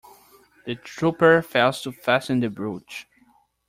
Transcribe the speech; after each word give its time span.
The 0.65 0.73
trooper 0.73 1.43
fails 1.43 1.83
to 1.83 1.91
fasten 1.91 2.39
the 2.39 2.49
brooch. 2.49 3.07